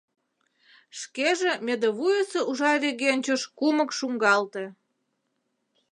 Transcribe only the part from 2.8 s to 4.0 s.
регенчыш кумык